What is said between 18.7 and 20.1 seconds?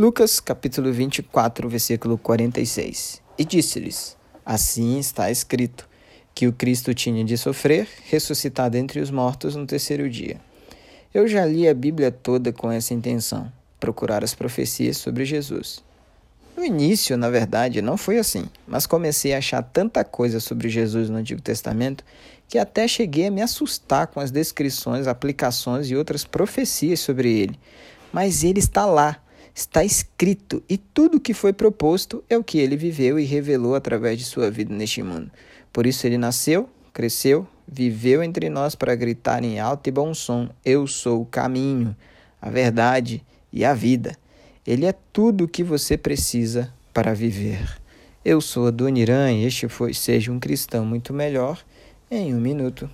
comecei a achar tanta